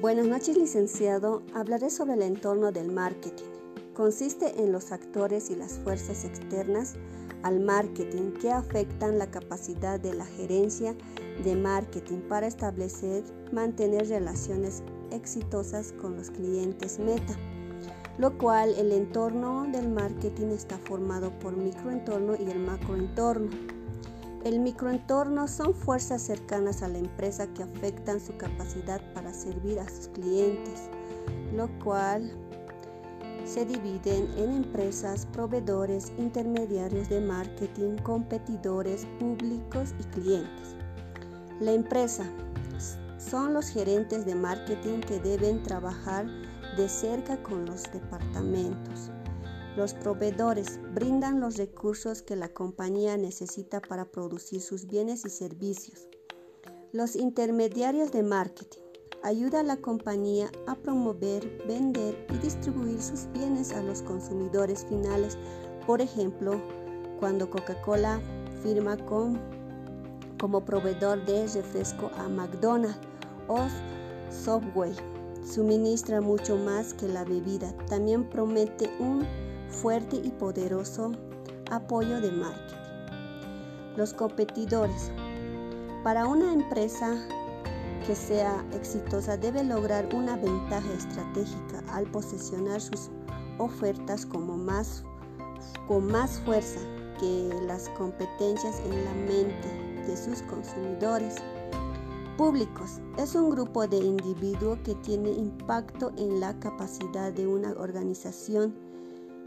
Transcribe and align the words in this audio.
Buenas 0.00 0.26
noches, 0.26 0.56
licenciado. 0.56 1.42
Hablaré 1.54 1.90
sobre 1.90 2.14
el 2.14 2.22
entorno 2.22 2.72
del 2.72 2.90
marketing. 2.90 3.44
Consiste 3.92 4.62
en 4.62 4.72
los 4.72 4.92
actores 4.92 5.50
y 5.50 5.56
las 5.56 5.74
fuerzas 5.74 6.24
externas 6.24 6.94
al 7.42 7.60
marketing 7.60 8.32
que 8.40 8.50
afectan 8.50 9.18
la 9.18 9.30
capacidad 9.30 10.00
de 10.00 10.14
la 10.14 10.24
gerencia 10.24 10.96
de 11.44 11.54
marketing 11.54 12.20
para 12.30 12.46
establecer, 12.46 13.24
mantener 13.52 14.08
relaciones 14.08 14.82
exitosas 15.10 15.92
con 16.00 16.16
los 16.16 16.30
clientes 16.30 16.98
meta, 16.98 17.36
lo 18.16 18.38
cual 18.38 18.74
el 18.78 18.92
entorno 18.92 19.66
del 19.70 19.90
marketing 19.90 20.46
está 20.46 20.78
formado 20.78 21.30
por 21.40 21.54
microentorno 21.54 22.36
y 22.36 22.50
el 22.50 22.60
macroentorno. 22.60 23.50
El 24.44 24.60
microentorno 24.60 25.46
son 25.48 25.74
fuerzas 25.74 26.22
cercanas 26.22 26.82
a 26.82 26.88
la 26.88 26.96
empresa 26.96 27.46
que 27.48 27.62
afectan 27.62 28.20
su 28.20 28.34
capacidad 28.38 28.98
para 29.12 29.34
servir 29.34 29.78
a 29.78 29.86
sus 29.86 30.08
clientes, 30.08 30.88
lo 31.54 31.68
cual 31.84 32.32
se 33.44 33.66
dividen 33.66 34.30
en 34.38 34.52
empresas, 34.52 35.26
proveedores, 35.26 36.10
intermediarios 36.16 37.10
de 37.10 37.20
marketing, 37.20 37.96
competidores 37.98 39.06
públicos 39.18 39.94
y 39.98 40.04
clientes. 40.04 40.74
La 41.60 41.72
empresa 41.72 42.24
son 43.18 43.52
los 43.52 43.68
gerentes 43.68 44.24
de 44.24 44.34
marketing 44.34 45.00
que 45.00 45.20
deben 45.20 45.62
trabajar 45.62 46.26
de 46.78 46.88
cerca 46.88 47.42
con 47.42 47.66
los 47.66 47.82
departamentos 47.92 49.10
los 49.76 49.94
proveedores 49.94 50.80
brindan 50.94 51.40
los 51.40 51.56
recursos 51.56 52.22
que 52.22 52.36
la 52.36 52.48
compañía 52.48 53.16
necesita 53.16 53.80
para 53.80 54.04
producir 54.04 54.60
sus 54.60 54.86
bienes 54.86 55.24
y 55.24 55.30
servicios. 55.30 56.08
Los 56.92 57.14
intermediarios 57.14 58.10
de 58.10 58.22
marketing 58.22 58.80
ayudan 59.22 59.66
a 59.66 59.74
la 59.74 59.76
compañía 59.76 60.50
a 60.66 60.74
promover, 60.74 61.64
vender 61.68 62.26
y 62.32 62.38
distribuir 62.38 63.00
sus 63.00 63.30
bienes 63.32 63.72
a 63.72 63.82
los 63.82 64.02
consumidores 64.02 64.84
finales. 64.86 65.38
Por 65.86 66.00
ejemplo, 66.00 66.60
cuando 67.20 67.48
Coca-Cola 67.48 68.20
firma 68.62 68.96
con, 69.06 69.40
como 70.40 70.64
proveedor 70.64 71.24
de 71.26 71.46
refresco 71.46 72.10
a 72.16 72.28
McDonald's 72.28 72.98
o 73.46 73.66
Subway, 74.30 74.94
suministra 75.44 76.20
mucho 76.20 76.56
más 76.56 76.94
que 76.94 77.08
la 77.08 77.24
bebida. 77.24 77.72
También 77.86 78.28
promete 78.28 78.90
un 78.98 79.26
fuerte 79.70 80.16
y 80.16 80.30
poderoso 80.30 81.12
apoyo 81.70 82.20
de 82.20 82.30
marketing. 82.32 82.76
Los 83.96 84.12
competidores. 84.12 85.10
Para 86.04 86.26
una 86.26 86.52
empresa 86.52 87.16
que 88.06 88.14
sea 88.14 88.64
exitosa 88.72 89.36
debe 89.36 89.62
lograr 89.62 90.08
una 90.14 90.36
ventaja 90.36 90.92
estratégica 90.94 91.82
al 91.92 92.06
posesionar 92.06 92.80
sus 92.80 93.10
ofertas 93.58 94.24
como 94.26 94.56
más, 94.56 95.04
con 95.86 96.06
más 96.06 96.40
fuerza 96.40 96.80
que 97.18 97.50
las 97.66 97.88
competencias 97.90 98.80
en 98.80 99.04
la 99.04 99.12
mente 99.12 100.06
de 100.06 100.16
sus 100.16 100.42
consumidores. 100.42 101.36
Públicos 102.38 103.00
es 103.18 103.34
un 103.34 103.50
grupo 103.50 103.86
de 103.86 103.98
individuos 103.98 104.78
que 104.82 104.94
tiene 104.94 105.30
impacto 105.30 106.10
en 106.16 106.40
la 106.40 106.58
capacidad 106.58 107.30
de 107.32 107.46
una 107.46 107.72
organización 107.72 108.89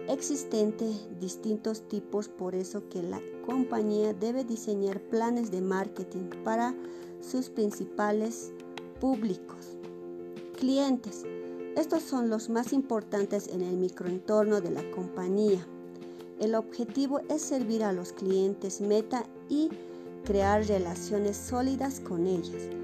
existentes 0.10 1.08
distintos 1.20 1.88
tipos, 1.88 2.28
por 2.28 2.56
eso 2.56 2.88
que 2.90 3.02
la 3.02 3.22
compañía 3.46 4.14
debe 4.14 4.44
diseñar 4.44 5.00
planes 5.02 5.52
de 5.52 5.62
marketing 5.62 6.30
para 6.44 6.74
sus 7.22 7.50
principales 7.50 8.52
públicos. 9.00 9.78
Clientes. 10.58 11.24
Estos 11.76 12.04
son 12.04 12.30
los 12.30 12.50
más 12.50 12.72
importantes 12.74 13.48
en 13.48 13.62
el 13.62 13.78
microentorno 13.78 14.62
de 14.62 14.72
la 14.72 14.90
compañía. 14.92 15.66
El 16.40 16.56
objetivo 16.56 17.22
es 17.30 17.42
servir 17.42 17.84
a 17.84 17.94
los 17.94 18.14
clientes 18.14 18.82
meta 18.82 19.26
y 19.50 19.70
crear 20.24 20.66
relaciones 20.66 21.38
sólidas 21.38 22.00
con 22.00 22.28
ellos. 22.28 22.83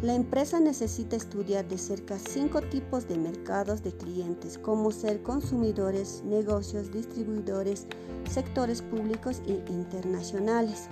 La 0.00 0.14
empresa 0.14 0.60
necesita 0.60 1.16
estudiar 1.16 1.66
de 1.66 1.76
cerca 1.76 2.20
cinco 2.20 2.60
tipos 2.60 3.08
de 3.08 3.18
mercados 3.18 3.82
de 3.82 3.90
clientes, 3.90 4.56
como 4.56 4.92
ser 4.92 5.24
consumidores, 5.24 6.22
negocios, 6.24 6.92
distribuidores, 6.92 7.88
sectores 8.30 8.80
públicos 8.80 9.42
e 9.48 9.54
internacionales. 9.68 10.86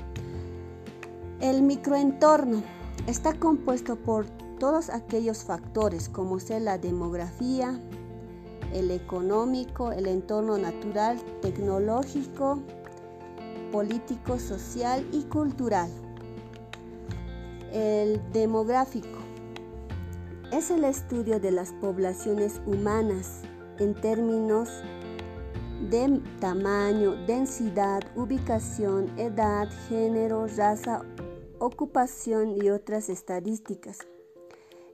El 1.40 1.62
microentorno 1.62 2.64
está 3.06 3.32
compuesto 3.38 3.94
por 3.94 4.26
todos 4.58 4.90
aquellos 4.90 5.44
factores 5.44 6.08
como 6.08 6.40
ser 6.40 6.62
la 6.62 6.76
demografía, 6.76 7.80
el 8.72 8.90
económico, 8.90 9.92
el 9.92 10.08
entorno 10.08 10.58
natural, 10.58 11.22
tecnológico, 11.42 12.58
político, 13.70 14.40
social 14.40 15.06
y 15.12 15.22
cultural. 15.24 16.05
El 17.72 18.20
demográfico 18.32 19.18
es 20.52 20.70
el 20.70 20.84
estudio 20.84 21.40
de 21.40 21.50
las 21.50 21.72
poblaciones 21.72 22.60
humanas 22.66 23.42
en 23.78 23.94
términos 23.94 24.68
de 25.90 26.20
tamaño, 26.40 27.14
densidad, 27.26 28.02
ubicación, 28.14 29.18
edad, 29.18 29.68
género, 29.88 30.46
raza, 30.46 31.02
ocupación 31.58 32.56
y 32.62 32.70
otras 32.70 33.08
estadísticas. 33.08 33.98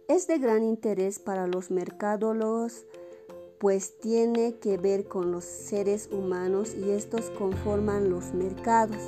Es 0.08 0.26
de 0.26 0.38
gran 0.38 0.64
interés 0.64 1.18
para 1.18 1.46
los 1.46 1.70
mercadólogos 1.70 2.86
pues 3.62 3.96
tiene 4.00 4.56
que 4.58 4.76
ver 4.76 5.06
con 5.06 5.30
los 5.30 5.44
seres 5.44 6.08
humanos 6.10 6.74
y 6.74 6.90
estos 6.90 7.30
conforman 7.30 8.10
los 8.10 8.34
mercados. 8.34 8.98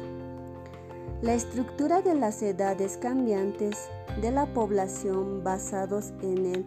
La 1.25 1.33
estructura 1.33 2.03
de 2.03 2.15
las 2.15 2.43
edades 2.43 2.99
cambiantes 2.99 3.89
de 4.21 4.31
la 4.31 4.45
población 4.45 5.43
basados 5.43 6.13
en 6.21 6.67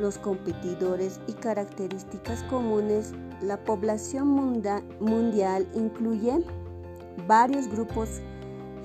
los 0.00 0.18
competidores 0.18 1.20
y 1.28 1.34
características 1.34 2.42
comunes, 2.50 3.12
la 3.40 3.56
población 3.56 4.26
mundial 4.98 5.68
incluye 5.76 6.44
varios 7.28 7.68
grupos 7.68 8.20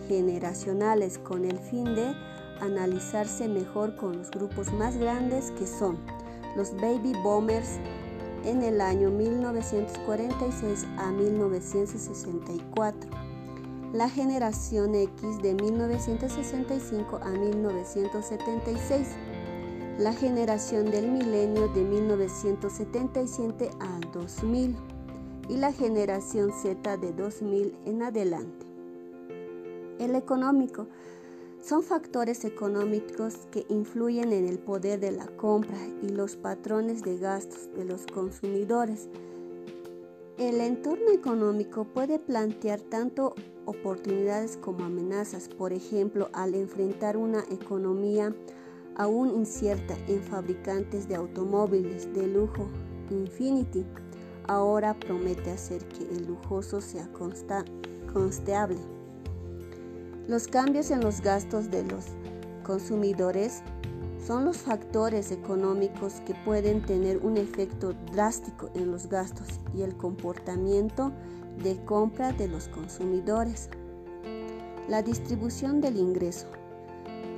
generacionales 0.08 1.18
con 1.18 1.46
el 1.46 1.58
fin 1.58 1.96
de 1.96 2.14
analizarse 2.62 3.48
mejor 3.48 3.96
con 3.96 4.20
los 4.20 4.30
grupos 4.30 4.72
más 4.74 4.96
grandes 4.98 5.50
que 5.58 5.66
son 5.66 5.98
los 6.56 6.72
baby 6.76 7.14
boomers 7.24 7.80
en 8.46 8.62
el 8.62 8.80
año 8.80 9.10
1946 9.10 10.86
a 11.00 11.12
1964 11.12 13.23
la 13.94 14.10
generación 14.10 14.96
X 14.96 15.40
de 15.44 15.54
1965 15.54 17.20
a 17.22 17.30
1976, 17.30 19.08
la 20.00 20.14
generación 20.14 20.90
del 20.90 21.12
milenio 21.12 21.68
de 21.68 21.84
1977 21.84 23.70
a 23.80 24.00
2000 24.12 24.76
y 25.48 25.58
la 25.58 25.72
generación 25.72 26.52
Z 26.52 26.98
de 26.98 27.14
2000 27.14 27.78
en 27.86 28.02
adelante. 28.02 28.66
El 30.00 30.16
económico 30.16 30.88
son 31.62 31.84
factores 31.84 32.46
económicos 32.46 33.48
que 33.52 33.64
influyen 33.70 34.34
en 34.34 34.48
el 34.48 34.58
poder 34.58 35.00
de 35.00 35.12
la 35.12 35.28
compra 35.28 35.78
y 36.02 36.10
los 36.10 36.36
patrones 36.36 37.04
de 37.04 37.20
gastos 37.20 37.70
de 37.76 37.86
los 37.86 38.08
consumidores. 38.08 39.08
El 40.40 40.62
entorno 40.62 41.12
económico 41.12 41.84
puede 41.86 42.18
plantear 42.18 42.82
tanto 42.82 43.36
oportunidades 43.66 44.58
como 44.58 44.84
amenazas, 44.84 45.48
por 45.48 45.72
ejemplo, 45.74 46.30
al 46.34 46.56
enfrentar 46.56 47.18
una 47.18 47.44
economía 47.52 48.36
aún 48.96 49.30
incierta 49.30 49.96
en 50.08 50.24
fabricantes 50.24 51.08
de 51.08 51.16
automóviles 51.16 52.12
de 52.16 52.26
lujo, 52.28 52.68
Infinity 53.12 53.86
ahora 54.48 55.00
promete 55.00 55.52
hacer 55.52 55.88
que 55.90 56.04
el 56.04 56.26
lujoso 56.26 56.82
sea 56.82 57.08
constable. 57.12 58.80
Los 60.28 60.48
cambios 60.48 60.90
en 60.90 61.02
los 61.02 61.22
gastos 61.22 61.70
de 61.70 61.84
los 61.84 62.06
consumidores 62.64 63.62
son 64.26 64.46
los 64.46 64.58
factores 64.58 65.32
económicos 65.32 66.22
que 66.26 66.34
pueden 66.46 66.82
tener 66.82 67.18
un 67.18 67.38
efecto 67.38 67.94
drástico 68.14 68.70
en 68.74 68.92
los 68.92 69.08
gastos 69.08 69.48
y 69.76 69.82
el 69.82 69.98
comportamiento 69.98 71.12
de 71.62 71.84
compra 71.84 72.32
de 72.32 72.48
los 72.48 72.70
consumidores. 72.70 73.70
La 74.88 75.02
distribución 75.02 75.82
del 75.82 75.98
ingreso. 75.98 76.48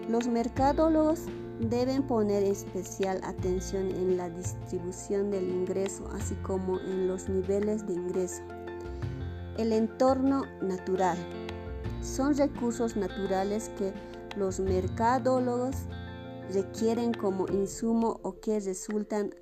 Los 0.10 0.28
mercadólogos 0.28 1.22
deben 1.60 2.04
poner 2.04 2.44
especial 2.44 3.20
atención 3.24 3.90
en 3.90 4.18
la 4.18 4.30
distribución 4.30 5.32
del 5.32 5.50
ingreso, 5.50 6.08
así 6.14 6.36
como 6.36 6.80
en 6.80 7.08
los 7.08 7.30
niveles 7.30 7.88
de 7.88 7.94
ingreso. 7.94 8.44
El 9.58 9.72
entorno 9.72 10.44
natural. 10.62 11.18
Son 12.02 12.36
recursos 12.36 12.96
naturales 12.96 13.72
que 13.78 13.94
los 14.36 14.60
mercadólogos 14.60 15.78
requieren 16.54 17.14
como 17.14 17.48
insumo 17.48 18.20
o 18.24 18.40
que 18.40 18.60
resultan 18.60 19.34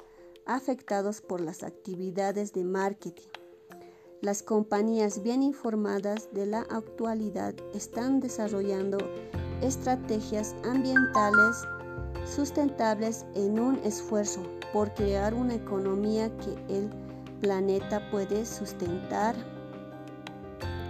afectados 0.45 1.21
por 1.21 1.41
las 1.41 1.63
actividades 1.63 2.53
de 2.53 2.63
marketing. 2.63 3.27
Las 4.21 4.41
compañías 4.41 5.21
bien 5.21 5.44
informadas 5.44 6.29
de 6.33 6.45
la 6.45 6.61
actualidad 6.69 7.53
están 7.73 8.19
desarrollando 8.19 8.97
estrategias 9.61 10.55
ambientales 10.63 11.65
sustentables 12.25 13.25
en 13.35 13.59
un 13.59 13.79
esfuerzo 13.83 14.41
por 14.71 14.94
crear 14.94 15.33
una 15.33 15.55
economía 15.55 16.31
que 16.38 16.53
el 16.73 16.89
planeta 17.41 18.09
puede 18.11 18.45
sustentar 18.45 19.35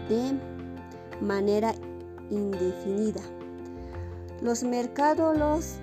de 0.10 0.39
manera 1.21 1.74
indefinida. 2.30 3.21
Los 4.42 4.63
mercados 4.63 5.80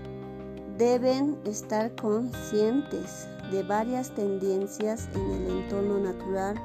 deben 0.81 1.39
estar 1.45 1.95
conscientes 1.97 3.29
de 3.51 3.63
varias 3.63 4.15
tendencias 4.15 5.11
en 5.15 5.31
el 5.31 5.59
entorno 5.59 5.99
natural 5.99 6.57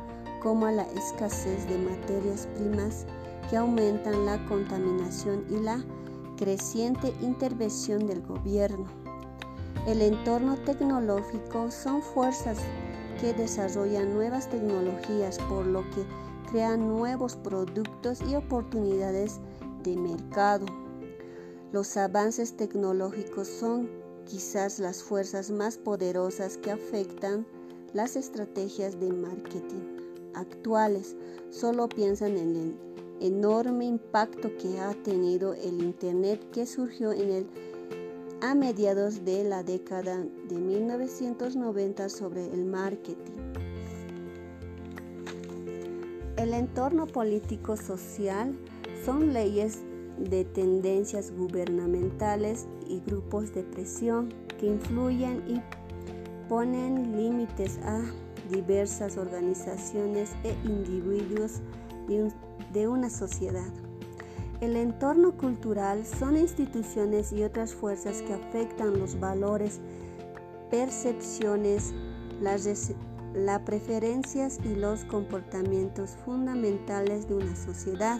como 0.41 0.69
la 0.69 0.83
escasez 0.93 1.67
de 1.67 1.77
materias 1.77 2.47
primas 2.55 3.05
que 3.49 3.57
aumentan 3.57 4.25
la 4.25 4.37
contaminación 4.45 5.43
y 5.49 5.57
la 5.57 5.83
creciente 6.37 7.13
intervención 7.19 8.07
del 8.07 8.21
gobierno. 8.21 8.85
El 9.85 10.01
entorno 10.01 10.55
tecnológico 10.63 11.69
son 11.69 12.01
fuerzas 12.01 12.57
que 13.19 13.33
desarrollan 13.33 14.13
nuevas 14.13 14.49
tecnologías 14.49 15.39
por 15.49 15.65
lo 15.65 15.81
que 15.89 16.05
crean 16.49 16.87
nuevos 16.87 17.35
productos 17.35 18.21
y 18.21 18.35
oportunidades 18.35 19.41
de 19.83 19.97
mercado. 19.97 20.65
Los 21.73 21.97
avances 21.97 22.55
tecnológicos 22.55 23.49
son 23.49 24.04
quizás 24.25 24.79
las 24.79 25.03
fuerzas 25.03 25.51
más 25.51 25.77
poderosas 25.77 26.57
que 26.57 26.71
afectan 26.71 27.45
las 27.93 28.15
estrategias 28.15 28.99
de 28.99 29.11
marketing 29.11 29.95
actuales. 30.33 31.15
Solo 31.49 31.87
piensan 31.87 32.37
en 32.37 32.55
el 32.55 32.79
enorme 33.21 33.85
impacto 33.85 34.51
que 34.57 34.79
ha 34.79 34.93
tenido 35.03 35.53
el 35.53 35.81
Internet 35.81 36.41
que 36.51 36.65
surgió 36.65 37.13
en 37.13 37.47
a 38.41 38.53
mediados 38.53 39.23
de 39.23 39.43
la 39.43 39.63
década 39.63 40.23
de 40.49 40.55
1990 40.55 42.09
sobre 42.09 42.45
el 42.53 42.65
marketing. 42.65 43.33
El 46.37 46.53
entorno 46.53 47.07
político-social 47.07 48.55
son 49.05 49.33
leyes 49.33 49.79
de 50.17 50.45
tendencias 50.45 51.31
gubernamentales 51.31 52.67
y 52.87 53.01
grupos 53.01 53.53
de 53.53 53.63
presión 53.63 54.33
que 54.59 54.67
influyen 54.67 55.43
y 55.47 55.61
ponen 56.47 57.15
límites 57.17 57.79
a 57.83 58.01
diversas 58.49 59.17
organizaciones 59.17 60.31
e 60.43 60.55
individuos 60.63 61.61
de, 62.73 62.87
una 62.87 63.09
sociedad. 63.09 63.71
El 64.61 64.75
entorno 64.75 65.35
cultural 65.35 66.05
son 66.05 66.37
instituciones 66.37 67.31
y 67.31 67.43
otras 67.43 67.73
fuerzas 67.73 68.21
que 68.21 68.33
afectan 68.33 68.99
los 68.99 69.19
valores, 69.19 69.79
percepciones, 70.69 71.93
las, 72.41 72.93
las 73.33 73.61
preferencias 73.61 74.59
y 74.63 74.75
los 74.75 75.03
comportamientos 75.05 76.11
fundamentales 76.25 77.27
de 77.27 77.35
una 77.35 77.55
sociedad. 77.55 78.19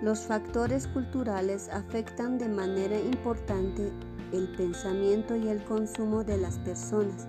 Los 0.00 0.20
factores 0.20 0.86
culturales 0.86 1.68
afectan 1.70 2.38
de 2.38 2.48
manera 2.48 2.98
importante 3.00 3.90
el 4.32 4.54
pensamiento 4.56 5.34
y 5.34 5.48
el 5.48 5.64
consumo 5.64 6.22
de 6.22 6.38
las 6.38 6.58
personas. 6.60 7.26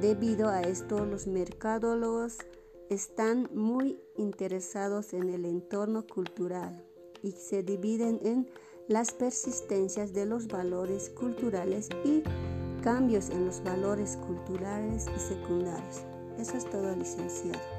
Debido 0.00 0.48
a 0.48 0.62
esto, 0.62 1.04
los 1.04 1.26
mercadólogos 1.26 2.38
están 2.88 3.50
muy 3.52 4.00
interesados 4.16 5.12
en 5.12 5.28
el 5.28 5.44
entorno 5.44 6.06
cultural 6.06 6.84
y 7.22 7.32
se 7.32 7.62
dividen 7.62 8.18
en 8.22 8.48
las 8.88 9.12
persistencias 9.12 10.12
de 10.12 10.26
los 10.26 10.48
valores 10.48 11.10
culturales 11.10 11.88
y 12.04 12.22
cambios 12.82 13.30
en 13.30 13.46
los 13.46 13.62
valores 13.62 14.16
culturales 14.26 15.06
y 15.14 15.18
secundarios. 15.18 16.02
Eso 16.38 16.56
es 16.56 16.68
todo, 16.68 16.94
licenciado. 16.96 17.73